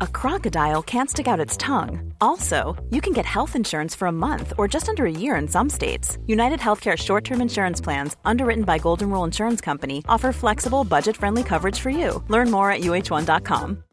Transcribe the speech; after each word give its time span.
a 0.00 0.06
crocodile 0.06 0.82
can't 0.82 1.10
stick 1.10 1.28
out 1.28 1.40
its 1.40 1.56
tongue. 1.56 2.12
Also, 2.20 2.74
you 2.90 3.00
can 3.00 3.12
get 3.12 3.24
health 3.24 3.56
insurance 3.56 3.94
for 3.94 4.08
a 4.08 4.12
month 4.12 4.52
or 4.58 4.68
just 4.68 4.88
under 4.88 5.06
a 5.06 5.10
year 5.10 5.36
in 5.36 5.48
some 5.48 5.70
states. 5.70 6.18
United 6.26 6.60
Healthcare 6.60 6.96
short 6.96 7.24
term 7.24 7.40
insurance 7.40 7.80
plans, 7.80 8.16
underwritten 8.24 8.64
by 8.64 8.78
Golden 8.78 9.10
Rule 9.10 9.24
Insurance 9.24 9.60
Company, 9.60 10.02
offer 10.08 10.32
flexible, 10.32 10.84
budget 10.84 11.16
friendly 11.16 11.42
coverage 11.42 11.80
for 11.80 11.90
you. 11.90 12.22
Learn 12.28 12.50
more 12.50 12.70
at 12.70 12.80
uh1.com. 12.80 13.84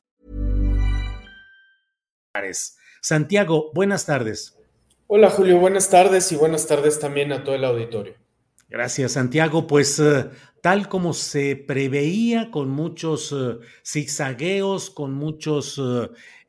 Santiago, 3.01 3.71
buenas 3.73 4.05
tardes. 4.05 4.57
Hola 5.07 5.29
Julio, 5.29 5.59
buenas 5.59 5.89
tardes 5.89 6.31
y 6.31 6.35
buenas 6.35 6.65
tardes 6.65 6.99
también 6.99 7.31
a 7.31 7.43
todo 7.43 7.53
el 7.55 7.65
auditorio. 7.65 8.22
Gracias, 8.73 9.11
Santiago. 9.11 9.67
Pues 9.67 9.99
uh, 9.99 10.31
tal 10.59 10.89
como 10.89 11.13
se 11.13 11.55
preveía, 11.55 12.49
con 12.49 12.71
muchos 12.71 13.31
uh, 13.31 13.59
zigzagueos, 13.85 14.89
con 14.89 15.13
muchos 15.13 15.79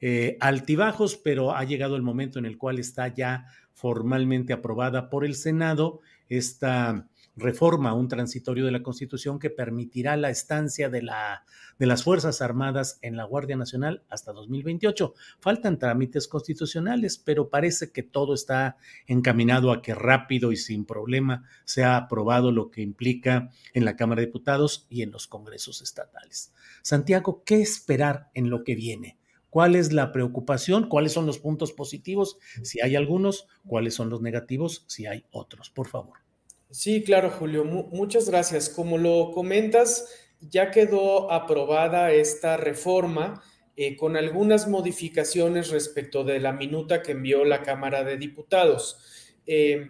eh, 0.01 0.39
altibajos, 0.41 1.17
pero 1.17 1.55
ha 1.55 1.65
llegado 1.65 1.97
el 1.97 2.03
momento 2.03 2.39
en 2.39 2.47
el 2.47 2.57
cual 2.57 2.79
está 2.79 3.09
ya 3.09 3.45
formalmente 3.75 4.55
aprobada 4.55 5.11
por 5.11 5.27
el 5.27 5.35
Senado 5.35 6.01
esta 6.31 7.09
reforma, 7.37 7.95
un 7.95 8.09
transitorio 8.09 8.65
de 8.65 8.71
la 8.71 8.83
Constitución 8.83 9.39
que 9.39 9.51
permitirá 9.51 10.17
la 10.17 10.31
estancia 10.31 10.89
de, 10.89 11.03
la, 11.03 11.45
de 11.79 11.87
las 11.87 12.05
Fuerzas 12.05 12.41
Armadas 12.41 12.99
en 13.03 13.17
la 13.17 13.25
Guardia 13.25 13.57
Nacional 13.57 14.03
hasta 14.09 14.33
2028. 14.33 15.15
Faltan 15.41 15.79
trámites 15.79 16.29
constitucionales, 16.29 17.19
pero 17.19 17.49
parece 17.49 17.91
que 17.93 18.03
todo 18.03 18.35
está 18.35 18.77
encaminado 19.07 19.73
a 19.73 19.83
que 19.83 19.95
rápido 19.95 20.53
y 20.53 20.57
sin 20.57 20.85
problema 20.85 21.45
sea 21.65 21.97
aprobado 21.97 22.53
lo 22.53 22.71
que 22.71 22.83
implica 22.83 23.51
en 23.73 23.85
la 23.85 23.97
Cámara 23.97 24.21
de 24.21 24.27
Diputados 24.27 24.87
y 24.89 25.03
en 25.03 25.11
los 25.11 25.27
congresos 25.27 25.83
estatales. 25.83 26.53
Santiago, 26.83 27.43
¿qué 27.45 27.61
esperar 27.61 28.31
en 28.35 28.51
lo 28.51 28.65
que 28.65 28.75
viene? 28.75 29.19
cuál 29.55 29.77
es 29.77 29.93
la 29.93 30.11
preocupación, 30.11 30.89
cuáles 30.89 31.13
son 31.13 31.27
los 31.27 31.39
puntos 31.39 31.71
positivos, 31.71 32.39
si 32.65 32.81
hay 32.81 32.97
algunos, 32.97 33.47
cuáles 33.65 33.95
son 33.95 34.11
los 34.11 34.21
negativos, 34.21 34.85
si 34.89 35.07
hay 35.07 35.27
otros, 35.31 35.71
por 35.71 35.87
favor. 35.87 36.19
Sí, 36.75 37.05
claro, 37.05 37.31
Julio, 37.31 37.65
muchas 37.65 38.29
gracias. 38.29 38.69
Como 38.69 38.99
lo 38.99 39.31
comentas, 39.31 40.09
ya 40.41 40.73
quedó 40.73 41.31
aprobada 41.31 42.11
esta 42.11 42.57
reforma 42.57 43.45
eh, 43.77 43.95
con 43.97 44.17
algunas 44.17 44.67
modificaciones 44.67 45.71
respecto 45.71 46.25
de 46.25 46.41
la 46.41 46.53
minuta 46.53 47.01
que 47.01 47.13
envió 47.13 47.45
la 47.45 47.63
Cámara 47.63 48.03
de 48.03 48.17
Diputados. 48.17 48.99
Eh, 49.47 49.89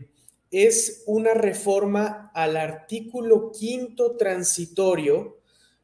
es 0.50 1.05
una 1.06 1.32
reforma 1.32 2.30
al 2.34 2.55
artículo 2.58 3.50
quinto 3.50 4.18
transitorio 4.18 5.40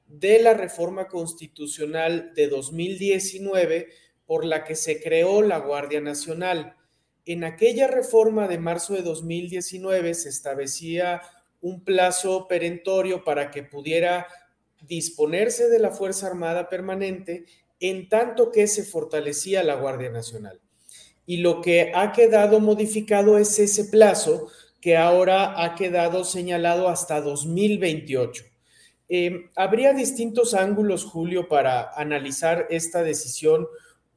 de 0.06 0.42
la 0.42 0.52
reforma 0.52 1.08
constitucional 1.08 2.34
de 2.34 2.46
2019 2.48 3.88
por 4.26 4.44
la 4.44 4.64
que 4.64 4.76
se 4.76 5.00
creó 5.00 5.40
la 5.40 5.60
Guardia 5.60 6.02
Nacional. 6.02 6.76
En 7.26 7.44
aquella 7.44 7.86
reforma 7.86 8.48
de 8.48 8.58
marzo 8.58 8.94
de 8.94 9.02
2019 9.02 10.14
se 10.14 10.28
establecía 10.28 11.22
un 11.60 11.84
plazo 11.84 12.46
perentorio 12.48 13.22
para 13.24 13.50
que 13.50 13.62
pudiera 13.62 14.26
disponerse 14.86 15.68
de 15.68 15.78
la 15.78 15.90
Fuerza 15.90 16.26
Armada 16.26 16.68
Permanente 16.68 17.44
en 17.80 18.08
tanto 18.08 18.50
que 18.50 18.66
se 18.66 18.84
fortalecía 18.84 19.62
la 19.62 19.74
Guardia 19.74 20.10
Nacional. 20.10 20.60
Y 21.26 21.38
lo 21.38 21.60
que 21.60 21.92
ha 21.94 22.12
quedado 22.12 22.60
modificado 22.60 23.38
es 23.38 23.58
ese 23.58 23.84
plazo 23.84 24.48
que 24.80 24.96
ahora 24.96 25.62
ha 25.62 25.74
quedado 25.74 26.24
señalado 26.24 26.88
hasta 26.88 27.20
2028. 27.20 28.44
Eh, 29.08 29.50
habría 29.56 29.92
distintos 29.92 30.54
ángulos, 30.54 31.04
Julio, 31.04 31.48
para 31.48 31.90
analizar 31.94 32.66
esta 32.70 33.02
decisión. 33.02 33.66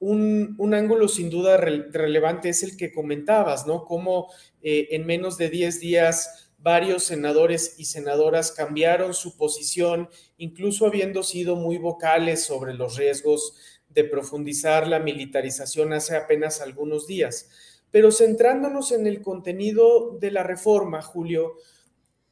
Un, 0.05 0.73
ángulo 0.73 1.07
sin 1.07 1.29
duda 1.29 1.55
relevante 1.55 2.49
es 2.49 2.61
el 2.61 2.75
que 2.75 2.91
comentabas, 2.91 3.65
¿no? 3.65 3.85
Cómo 3.85 4.29
eh, 4.61 4.89
en 4.91 5.05
menos 5.05 5.37
de 5.37 5.49
10 5.49 5.79
días 5.79 6.51
varios 6.57 7.03
senadores 7.03 7.75
y 7.77 7.85
senadoras 7.85 8.51
cambiaron 8.51 9.13
su 9.13 9.37
posición, 9.37 10.09
incluso 10.37 10.85
habiendo 10.87 11.23
sido 11.23 11.55
muy 11.55 11.77
vocales 11.77 12.43
sobre 12.43 12.73
los 12.73 12.97
riesgos 12.97 13.55
de 13.89 14.03
profundizar 14.03 14.87
la 14.87 14.99
militarización 14.99 15.93
hace 15.93 16.17
apenas 16.17 16.59
algunos 16.59 17.07
días. 17.07 17.49
Pero 17.89 18.11
centrándonos 18.11 18.91
en 18.91 19.07
el 19.07 19.21
contenido 19.21 20.17
de 20.19 20.31
la 20.31 20.43
reforma, 20.43 21.01
Julio, 21.01 21.53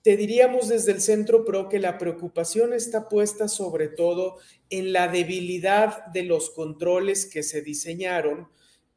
te 0.04 0.18
diríamos 0.18 0.70
desde 0.70 0.94
el 0.94 1.02
Centro 1.02 1.46
PRO 1.46 1.70
que 1.70 1.80
la 1.80 1.98
preocupación 1.98 2.74
está 2.74 3.08
puesta 3.08 3.48
sobre 3.48 3.88
todo 3.88 4.38
en 4.70 4.94
la 4.94 5.08
debilidad 5.08 6.08
de 6.08 6.24
los 6.24 6.50
controles 6.50 7.28
que 7.28 7.44
se 7.44 7.62
diseñaron 7.62 8.48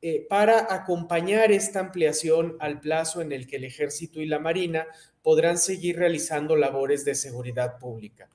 eh, 0.01 0.27
para 0.29 0.73
acompañar 0.75 1.53
esta 1.53 1.81
ampliación 1.81 2.57
al 2.61 2.81
plazo 2.81 3.21
en 3.21 3.33
el 3.33 3.47
que 3.47 3.57
el 3.57 3.65
Ejército 3.65 4.21
y 4.21 4.27
la 4.27 4.39
Marina 4.39 4.87
podrán 5.23 5.59
seguir 5.59 5.97
realizando 5.97 6.57
labores 6.57 7.05
de 7.05 7.15
seguridad 7.15 7.79
pública. 7.79 8.31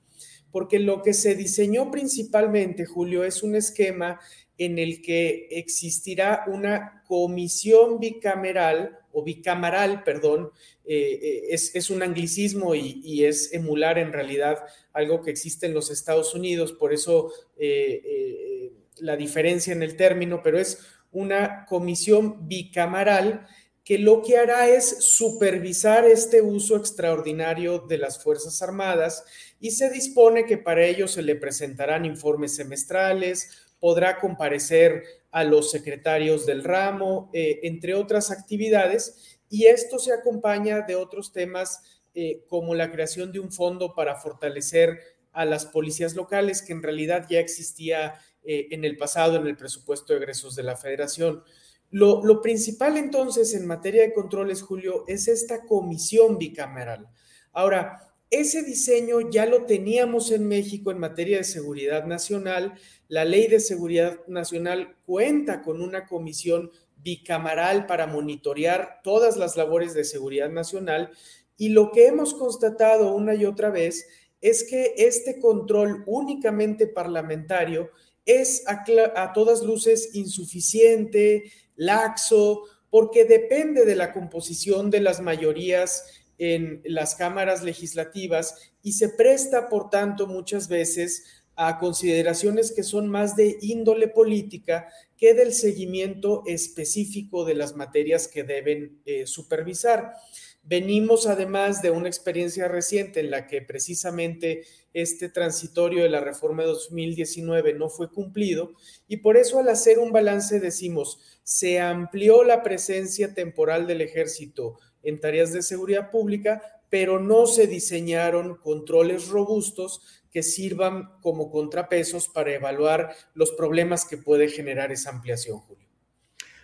Porque 0.50 0.80
lo 0.80 1.02
que 1.02 1.14
se 1.14 1.36
diseñó 1.36 1.90
principalmente, 1.92 2.86
Julio, 2.86 3.22
es 3.22 3.44
un 3.44 3.54
esquema 3.54 4.20
en 4.60 4.78
el 4.78 5.00
que 5.00 5.48
existirá 5.50 6.44
una 6.46 7.02
comisión 7.08 7.98
bicameral 7.98 8.98
o 9.10 9.24
bicamaral, 9.24 10.04
perdón, 10.04 10.50
eh, 10.84 11.48
eh, 11.50 11.70
es, 11.72 11.88
un 11.88 12.02
anglicismo 12.02 12.74
y, 12.74 13.24
es 13.24 13.54
emular 13.54 13.98
en 13.98 14.12
realidad 14.12 14.58
algo 14.92 15.22
que 15.22 15.30
existe 15.30 15.64
en 15.64 15.72
los 15.72 15.90
Estados 15.90 16.34
Unidos, 16.34 16.72
por 16.72 16.92
eso 16.92 17.32
eh, 17.56 18.70
la 18.98 19.16
diferencia 19.16 19.72
en 19.72 19.82
el 19.82 19.96
término, 19.96 20.42
pero 20.42 20.58
es 20.58 20.78
una 21.10 21.64
comisión 21.64 22.46
bicamaral 22.46 23.46
que 23.82 23.98
lo 23.98 24.20
que 24.20 24.36
hará 24.36 24.68
es 24.68 25.04
supervisar 25.04 26.04
este 26.04 26.42
uso 26.42 26.76
extraordinario 26.76 27.78
de 27.78 27.96
las 27.96 28.22
Fuerzas 28.22 28.60
Armadas 28.60 29.24
y 29.58 29.70
se 29.70 29.88
dispone 29.88 30.44
que 30.44 30.58
para 30.58 30.84
ello 30.84 31.08
se 31.08 31.22
le 31.22 31.34
presentarán 31.34 32.04
informes 32.04 32.54
semestrales, 32.54 33.69
podrá 33.80 34.18
comparecer 34.18 35.02
a 35.30 35.42
los 35.42 35.70
secretarios 35.70 36.46
del 36.46 36.62
ramo, 36.62 37.30
eh, 37.32 37.60
entre 37.62 37.94
otras 37.94 38.30
actividades, 38.30 39.40
y 39.48 39.66
esto 39.66 39.98
se 39.98 40.12
acompaña 40.12 40.82
de 40.82 40.94
otros 40.94 41.32
temas 41.32 41.82
eh, 42.14 42.44
como 42.48 42.74
la 42.74 42.92
creación 42.92 43.32
de 43.32 43.40
un 43.40 43.50
fondo 43.50 43.94
para 43.94 44.16
fortalecer 44.16 45.00
a 45.32 45.44
las 45.44 45.66
policías 45.66 46.14
locales, 46.14 46.62
que 46.62 46.72
en 46.72 46.82
realidad 46.82 47.26
ya 47.28 47.40
existía 47.40 48.14
eh, 48.42 48.68
en 48.70 48.84
el 48.84 48.96
pasado 48.96 49.36
en 49.36 49.46
el 49.46 49.56
presupuesto 49.56 50.12
de 50.12 50.18
egresos 50.18 50.56
de 50.56 50.62
la 50.62 50.76
federación. 50.76 51.42
Lo, 51.90 52.24
lo 52.24 52.40
principal 52.40 52.96
entonces 52.96 53.54
en 53.54 53.66
materia 53.66 54.02
de 54.02 54.12
controles, 54.12 54.62
Julio, 54.62 55.04
es 55.06 55.28
esta 55.28 55.66
comisión 55.66 56.38
bicameral. 56.38 57.08
Ahora, 57.52 58.09
ese 58.30 58.62
diseño 58.62 59.28
ya 59.30 59.44
lo 59.44 59.66
teníamos 59.66 60.30
en 60.30 60.46
México 60.46 60.92
en 60.92 60.98
materia 60.98 61.38
de 61.38 61.44
seguridad 61.44 62.06
nacional. 62.06 62.74
La 63.08 63.24
ley 63.24 63.48
de 63.48 63.58
seguridad 63.58 64.20
nacional 64.28 64.96
cuenta 65.04 65.62
con 65.62 65.82
una 65.82 66.06
comisión 66.06 66.70
bicamaral 66.96 67.86
para 67.86 68.06
monitorear 68.06 69.00
todas 69.02 69.36
las 69.36 69.56
labores 69.56 69.94
de 69.94 70.04
seguridad 70.04 70.48
nacional 70.48 71.10
y 71.56 71.70
lo 71.70 71.90
que 71.90 72.06
hemos 72.06 72.34
constatado 72.34 73.14
una 73.14 73.34
y 73.34 73.46
otra 73.46 73.70
vez 73.70 74.06
es 74.40 74.64
que 74.64 74.94
este 74.96 75.40
control 75.40 76.04
únicamente 76.06 76.86
parlamentario 76.86 77.90
es 78.24 78.64
a, 78.68 78.84
a 79.16 79.32
todas 79.32 79.62
luces 79.62 80.14
insuficiente, 80.14 81.52
laxo, 81.74 82.62
porque 82.90 83.24
depende 83.24 83.84
de 83.84 83.96
la 83.96 84.12
composición 84.12 84.90
de 84.90 85.00
las 85.00 85.20
mayorías 85.20 86.19
en 86.40 86.80
las 86.86 87.16
cámaras 87.16 87.62
legislativas 87.62 88.72
y 88.82 88.92
se 88.92 89.10
presta, 89.10 89.68
por 89.68 89.90
tanto, 89.90 90.26
muchas 90.26 90.68
veces 90.68 91.24
a 91.54 91.78
consideraciones 91.78 92.72
que 92.72 92.82
son 92.82 93.08
más 93.08 93.36
de 93.36 93.58
índole 93.60 94.08
política 94.08 94.88
que 95.18 95.34
del 95.34 95.52
seguimiento 95.52 96.42
específico 96.46 97.44
de 97.44 97.54
las 97.54 97.76
materias 97.76 98.26
que 98.26 98.42
deben 98.42 99.02
eh, 99.04 99.26
supervisar. 99.26 100.14
Venimos 100.62 101.26
además 101.26 101.82
de 101.82 101.90
una 101.90 102.08
experiencia 102.08 102.68
reciente 102.68 103.20
en 103.20 103.30
la 103.30 103.46
que 103.46 103.60
precisamente 103.60 104.62
este 104.94 105.28
transitorio 105.28 106.02
de 106.02 106.08
la 106.08 106.20
reforma 106.20 106.62
de 106.62 106.68
2019 106.68 107.74
no 107.74 107.90
fue 107.90 108.10
cumplido 108.10 108.72
y 109.08 109.18
por 109.18 109.36
eso 109.36 109.58
al 109.58 109.68
hacer 109.68 109.98
un 109.98 110.12
balance 110.12 110.58
decimos, 110.58 111.20
se 111.42 111.80
amplió 111.80 112.44
la 112.44 112.62
presencia 112.62 113.34
temporal 113.34 113.86
del 113.86 114.00
ejército 114.00 114.78
en 115.02 115.20
tareas 115.20 115.52
de 115.52 115.62
seguridad 115.62 116.10
pública, 116.10 116.62
pero 116.88 117.20
no 117.20 117.46
se 117.46 117.66
diseñaron 117.66 118.56
controles 118.56 119.28
robustos 119.28 120.22
que 120.30 120.42
sirvan 120.42 121.10
como 121.20 121.50
contrapesos 121.50 122.28
para 122.28 122.54
evaluar 122.54 123.14
los 123.34 123.52
problemas 123.52 124.04
que 124.04 124.16
puede 124.16 124.48
generar 124.48 124.92
esa 124.92 125.10
ampliación, 125.10 125.58
Julio. 125.58 125.86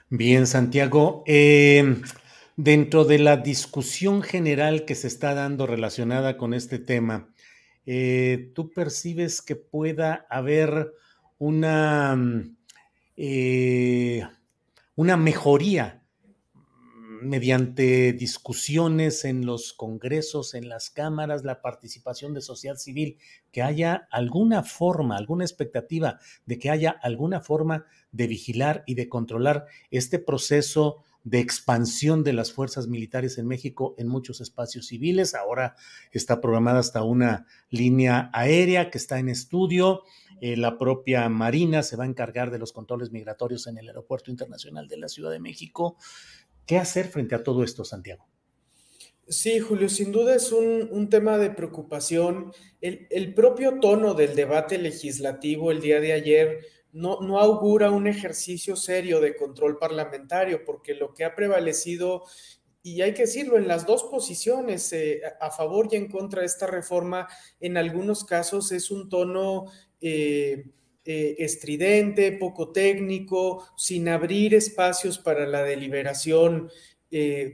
Bien, 0.08 0.46
Santiago. 0.46 1.24
Eh, 1.26 1.96
Dentro 2.58 3.04
de 3.04 3.18
la 3.18 3.36
discusión 3.36 4.22
general 4.22 4.86
que 4.86 4.94
se 4.94 5.08
está 5.08 5.34
dando 5.34 5.66
relacionada 5.66 6.38
con 6.38 6.54
este 6.54 6.78
tema, 6.78 7.28
eh, 7.84 8.50
¿tú 8.54 8.70
percibes 8.70 9.42
que 9.42 9.56
pueda 9.56 10.26
haber 10.30 10.90
una, 11.36 12.16
mm, 12.16 12.56
eh, 13.18 14.26
una 14.94 15.18
mejoría 15.18 16.02
mediante 17.22 18.12
discusiones 18.12 19.24
en 19.24 19.46
los 19.46 19.72
congresos, 19.72 20.54
en 20.54 20.68
las 20.68 20.90
cámaras, 20.90 21.44
la 21.44 21.62
participación 21.62 22.34
de 22.34 22.40
sociedad 22.40 22.76
civil, 22.76 23.18
que 23.52 23.62
haya 23.62 24.08
alguna 24.10 24.62
forma, 24.62 25.16
alguna 25.16 25.44
expectativa 25.44 26.18
de 26.46 26.58
que 26.58 26.70
haya 26.70 26.90
alguna 26.90 27.40
forma 27.40 27.86
de 28.12 28.26
vigilar 28.26 28.84
y 28.86 28.94
de 28.94 29.08
controlar 29.08 29.66
este 29.90 30.18
proceso 30.18 31.02
de 31.26 31.40
expansión 31.40 32.22
de 32.22 32.32
las 32.32 32.52
fuerzas 32.52 32.86
militares 32.86 33.36
en 33.36 33.48
México 33.48 33.96
en 33.98 34.06
muchos 34.06 34.40
espacios 34.40 34.86
civiles. 34.86 35.34
Ahora 35.34 35.74
está 36.12 36.40
programada 36.40 36.78
hasta 36.78 37.02
una 37.02 37.46
línea 37.68 38.30
aérea 38.32 38.90
que 38.90 38.98
está 38.98 39.18
en 39.18 39.28
estudio. 39.28 40.02
Eh, 40.40 40.56
la 40.56 40.78
propia 40.78 41.28
Marina 41.28 41.82
se 41.82 41.96
va 41.96 42.04
a 42.04 42.06
encargar 42.06 42.52
de 42.52 42.60
los 42.60 42.72
controles 42.72 43.10
migratorios 43.10 43.66
en 43.66 43.76
el 43.76 43.88
Aeropuerto 43.88 44.30
Internacional 44.30 44.86
de 44.86 44.98
la 44.98 45.08
Ciudad 45.08 45.32
de 45.32 45.40
México. 45.40 45.96
¿Qué 46.66 46.78
hacer 46.78 47.08
frente 47.08 47.34
a 47.34 47.42
todo 47.42 47.62
esto, 47.62 47.84
Santiago? 47.84 48.26
Sí, 49.28 49.58
Julio, 49.58 49.88
sin 49.88 50.12
duda 50.12 50.36
es 50.36 50.52
un, 50.52 51.08
tema 51.10 51.38
de 51.38 51.50
preocupación. 51.50 52.52
El, 52.80 53.06
el 53.10 53.34
propio 53.34 53.80
tono 53.80 54.14
del 54.14 54.36
debate 54.36 54.78
legislativo 54.78 55.70
el 55.70 55.80
día 55.80 56.00
de 56.00 56.12
ayer 56.12 56.60
no, 56.96 57.38
augura 57.38 57.90
un 57.90 58.06
ejercicio 58.06 58.74
serio 58.74 59.20
de 59.20 59.36
control 59.36 59.78
parlamentario, 59.78 60.64
porque 60.64 60.94
lo 60.94 61.12
que 61.12 61.24
ha 61.24 61.34
prevalecido, 61.34 62.24
y 62.82 63.02
hay 63.02 63.12
que 63.12 63.22
decirlo, 63.22 63.58
en 63.58 63.68
las 63.68 63.84
dos 63.84 64.04
posiciones, 64.04 64.92
eh, 64.92 65.20
a 65.40 65.50
favor 65.50 65.88
y 65.90 65.96
en 65.96 66.08
contra 66.08 66.40
de 66.40 66.46
esta 66.46 66.66
reforma, 66.66 67.28
en 67.60 67.76
algunos 67.76 68.24
casos 68.24 68.72
es 68.72 68.90
un 68.90 69.08
tono... 69.08 69.66
Eh, 70.00 70.72
eh, 71.06 71.36
estridente, 71.38 72.32
poco 72.32 72.72
técnico, 72.72 73.66
sin 73.76 74.08
abrir 74.08 74.54
espacios 74.54 75.18
para 75.18 75.46
la 75.46 75.62
deliberación 75.62 76.70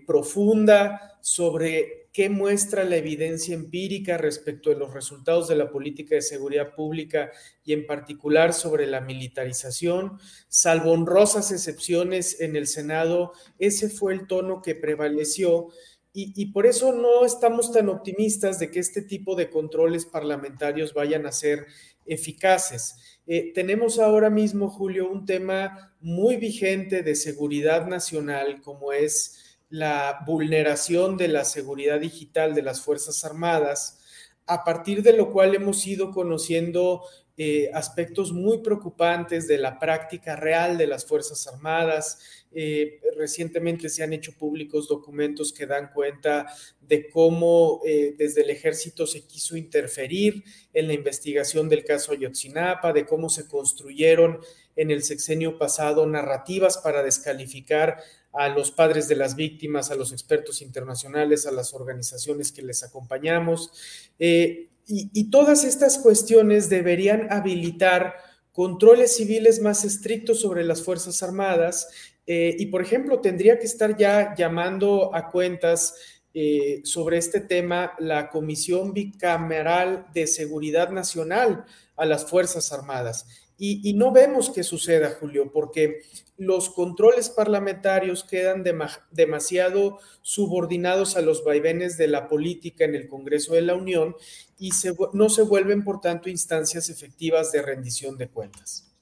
profunda 0.07 1.19
sobre 1.21 2.03
qué 2.13 2.29
muestra 2.29 2.85
la 2.85 2.97
evidencia 2.97 3.55
empírica 3.55 4.19
respecto 4.19 4.71
de 4.71 4.77
los 4.77 4.93
resultados 4.93 5.49
de 5.49 5.57
la 5.57 5.71
política 5.71 6.15
de 6.15 6.23
seguridad 6.23 6.75
pública 6.75 7.31
y 7.65 7.73
en 7.73 7.87
particular 7.87 8.53
sobre 8.53 8.87
la 8.87 9.01
militarización. 9.01 10.19
Salvo 10.49 10.93
honrosas 10.93 11.51
excepciones 11.51 12.41
en 12.41 12.55
el 12.57 12.67
Senado, 12.67 13.33
ese 13.59 13.89
fue 13.89 14.13
el 14.13 14.27
tono 14.27 14.61
que 14.61 14.75
prevaleció. 14.75 15.69
Y, 16.15 16.47
por 16.53 16.67
eso 16.67 16.93
no 16.93 17.25
estamos 17.25 17.73
tan 17.73 17.89
optimistas 17.89 18.59
de 18.59 18.71
que 18.71 18.81
este 18.81 19.01
tipo 19.01 19.35
de 19.35 19.49
controles 19.49 20.05
parlamentarios 20.05 20.93
vayan 20.93 21.25
a 21.25 21.33
ser 21.33 21.67
eficaces. 22.05 22.97
Eh, 23.27 23.53
tenemos 23.55 23.99
ahora 23.99 24.29
mismo, 24.29 24.69
Julio, 24.69 25.11
un 25.11 25.25
tema 25.25 25.95
muy 26.01 26.37
vigente 26.37 27.03
de 27.03 27.15
seguridad 27.15 27.87
nacional 27.87 28.61
como 28.61 28.93
es 28.93 29.59
la 29.71 30.23
vulneración 30.27 31.17
de 31.17 31.29
la 31.29 31.47
seguridad 31.47 31.99
digital 31.99 32.55
de 32.55 32.61
las 32.61 32.83
Fuerzas 32.83 33.25
Armadas, 33.25 33.99
a 34.47 34.65
partir 34.65 35.03
de 35.03 35.15
lo 35.15 35.33
cual 35.33 35.55
hemos 35.55 35.87
ido 35.87 36.11
conociendo 36.11 37.05
eh, 37.39 37.71
aspectos 37.73 38.31
muy 38.31 38.59
preocupantes 38.59 39.49
de 39.49 39.57
la 39.57 39.79
práctica 39.79 40.37
real 40.37 40.77
de 40.77 40.87
las 40.87 41.07
Fuerzas 41.07 41.47
Armadas. 41.47 42.19
Eh, 42.55 43.01
recientemente 43.17 43.89
se 43.89 44.03
han 44.03 44.13
hecho 44.13 44.37
públicos 44.37 44.87
documentos 44.87 45.51
que 45.55 45.65
dan 45.65 45.91
cuenta 45.95 46.53
de 46.83 47.09
cómo 47.09 47.81
eh, 47.87 48.15
desde 48.19 48.43
el 48.43 48.51
ejército 48.51 49.07
se 49.07 49.27
quiso 49.27 49.57
interferir 49.57 50.45
en 50.75 50.89
la 50.89 50.93
investigación 50.93 51.71
del 51.71 51.85
caso 51.85 52.13
Ayotzinapa, 52.13 52.93
de 52.93 53.07
cómo 53.07 53.31
se 53.31 53.49
construyeron 53.49 54.39
en 54.77 54.91
el 54.91 55.03
sexenio 55.03 55.57
pasado 55.57 56.07
narrativas 56.07 56.77
para 56.79 57.03
descalificar 57.03 57.97
a 58.33 58.49
los 58.49 58.71
padres 58.71 59.09
de 59.09 59.17
las 59.17 59.37
víctimas, 59.37 59.91
a 59.91 59.95
los 59.95 60.13
expertos 60.13 60.63
internacionales, 60.63 61.47
a 61.47 61.53
las 61.53 61.75
organizaciones 61.75 62.51
que 62.51 62.63
les 62.63 62.83
acompañamos. 62.83 63.71
Eh, 64.19 64.69
y, 64.87 65.31
todas 65.31 65.65
estas 65.65 65.99
cuestiones 65.99 66.69
deberían 66.69 67.33
habilitar 67.33 68.17
controles 68.53 69.17
civiles 69.17 69.61
más 69.61 69.85
estrictos 69.85 70.41
sobre 70.41 70.65
las 70.65 70.83
Fuerzas 70.83 71.23
Armadas 71.23 71.89
eh, 72.27 72.57
y, 72.59 72.67
por 72.67 72.83
ejemplo, 72.83 73.21
tendría 73.21 73.59
que 73.59 73.67
estar 73.67 73.97
ya 73.97 74.35
llamando 74.35 75.15
a 75.15 75.31
cuentas 75.31 75.95
eh, 76.35 76.81
sobre 76.85 77.19
este 77.19 77.41
tema 77.41 77.93
la 77.99 78.31
Comisión 78.31 78.93
Bicameral 78.93 80.07
de 80.15 80.27
Seguridad 80.27 80.91
Nacional 80.91 81.65
a 81.97 82.05
las 82.05 82.25
Fuerzas 82.27 82.73
Armadas. 82.73 83.27
Y, 83.59 83.93
no 83.95 84.11
vemos 84.11 84.51
que 84.51 84.65
suceda, 84.65 85.17
Julio, 85.21 85.53
porque 85.53 86.01
los 86.37 86.71
controles 86.71 87.31
parlamentarios 87.31 88.25
quedan 88.25 88.65
demasiado 89.13 89.99
subordinados 90.21 91.17
a 91.17 91.23
los 91.23 91.45
vaivenes 91.45 91.97
de 91.97 92.09
la 92.09 92.29
política 92.29 92.85
en 92.85 92.97
el 92.97 93.07
Congreso 93.07 93.55
de 93.55 93.63
la 93.63 93.75
Unión 93.75 94.17
y 94.59 94.71
no 95.13 95.29
se 95.29 95.43
vuelven, 95.43 95.85
por 95.85 96.01
tanto, 96.01 96.29
instancias 96.29 96.91
efectivas 96.91 97.53
de 97.53 97.63
rendición 97.63 98.19
de 98.19 98.29
cuentas. 98.29 98.93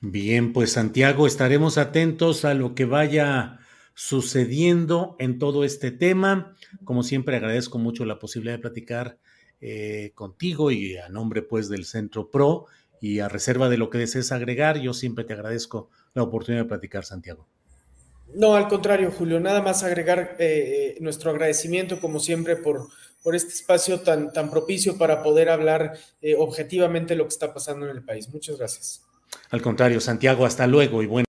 Bien, 0.00 0.52
pues 0.52 0.72
Santiago, 0.72 1.26
estaremos 1.26 1.78
atentos 1.78 2.44
a 2.44 2.54
lo 2.54 2.74
que 2.74 2.84
vaya 2.84 3.60
sucediendo 3.94 5.16
en 5.18 5.38
todo 5.38 5.64
este 5.64 5.92
tema. 5.92 6.56
Como 6.84 7.02
siempre, 7.02 7.36
agradezco 7.36 7.78
mucho 7.78 8.04
la 8.04 8.18
posibilidad 8.18 8.56
de 8.56 8.62
platicar 8.62 9.18
eh, 9.60 10.10
contigo 10.16 10.72
y 10.72 10.96
a 10.96 11.08
nombre 11.08 11.40
pues 11.40 11.68
del 11.68 11.84
Centro 11.84 12.30
PRO 12.30 12.66
y 13.02 13.18
a 13.18 13.28
reserva 13.28 13.68
de 13.68 13.76
lo 13.76 13.90
que 13.90 13.98
desees 13.98 14.30
agregar, 14.30 14.78
yo 14.78 14.94
siempre 14.94 15.24
te 15.24 15.32
agradezco 15.32 15.90
la 16.14 16.22
oportunidad 16.22 16.62
de 16.62 16.68
platicar, 16.68 17.04
Santiago. 17.04 17.48
No, 18.32 18.54
al 18.54 18.68
contrario, 18.68 19.10
Julio, 19.10 19.40
nada 19.40 19.60
más 19.60 19.82
agregar 19.82 20.36
eh, 20.38 20.96
nuestro 21.00 21.32
agradecimiento, 21.32 22.00
como 22.00 22.20
siempre, 22.20 22.54
por, 22.54 22.86
por 23.24 23.34
este 23.34 23.52
espacio 23.52 24.00
tan, 24.00 24.32
tan 24.32 24.50
propicio 24.50 24.96
para 24.96 25.20
poder 25.20 25.50
hablar 25.50 25.98
eh, 26.20 26.36
objetivamente 26.38 27.16
lo 27.16 27.24
que 27.24 27.30
está 27.30 27.52
pasando 27.52 27.90
en 27.90 27.96
el 27.96 28.04
país. 28.04 28.28
Muchas 28.32 28.56
gracias. 28.56 29.02
Al 29.50 29.60
contrario, 29.60 30.00
Santiago, 30.00 30.46
hasta 30.46 30.68
luego 30.68 31.02
y 31.02 31.06
bueno. 31.06 31.26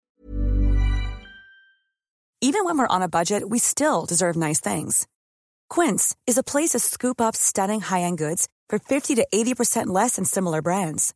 Even 2.39 2.65
when 2.65 2.77
we're 2.77 2.87
on 2.87 3.01
a 3.01 3.07
budget, 3.07 3.49
we 3.49 3.57
still 3.57 4.05
deserve 4.07 4.37
nice 4.37 4.61
things. 4.61 5.07
Quince 5.69 6.15
is 6.27 6.37
a 6.37 6.43
place 6.43 6.69
to 6.73 6.79
scoop 6.79 7.19
up 7.19 7.35
stunning 7.35 7.81
high-end 7.81 8.19
goods 8.19 8.47
for 8.69 8.77
50 8.77 9.15
to 9.15 9.25
80% 9.33 9.87
less 9.87 10.17
than 10.17 10.25
similar 10.25 10.61
brands. 10.61 11.15